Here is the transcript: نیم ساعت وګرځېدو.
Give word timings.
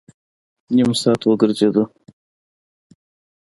نیم 0.75 0.91
ساعت 1.01 1.21
وګرځېدو. 1.25 1.83